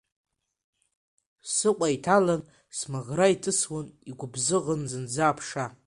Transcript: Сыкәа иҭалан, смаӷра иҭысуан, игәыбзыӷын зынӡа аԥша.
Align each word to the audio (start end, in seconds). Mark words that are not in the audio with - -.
Сыкәа 1.53 1.87
иҭалан, 1.95 2.41
смаӷра 2.77 3.27
иҭысуан, 3.35 3.87
игәыбзыӷын 4.09 4.81
зынӡа 4.91 5.23
аԥша. 5.29 5.65